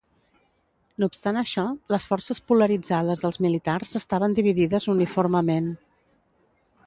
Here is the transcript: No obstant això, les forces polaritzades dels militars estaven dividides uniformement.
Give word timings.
No 1.01 1.07
obstant 1.11 1.35
això, 1.41 1.65
les 1.95 2.07
forces 2.13 2.39
polaritzades 2.51 3.21
dels 3.25 3.39
militars 3.47 3.93
estaven 4.01 4.35
dividides 4.39 4.87
uniformement. 4.95 5.69